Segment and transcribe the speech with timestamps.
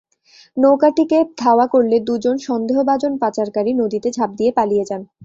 [0.57, 5.01] নৌকাটিকে ধাওয়া করলে দুজন সন্দেহভাজন পাচারকারী নদীতে ঝাঁপ দিয়ে পালিয়ে যান।